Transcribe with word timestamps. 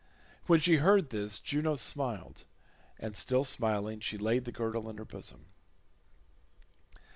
When 0.47 0.59
she 0.59 0.77
heard 0.77 1.11
this 1.11 1.39
Juno 1.39 1.75
smiled, 1.75 2.43
and 2.97 3.15
still 3.15 3.43
smiling 3.43 3.99
she 3.99 4.17
laid 4.17 4.45
the 4.45 4.51
girdle 4.51 4.89
in 4.89 4.97
her 4.97 5.05
bosom. 5.05 5.45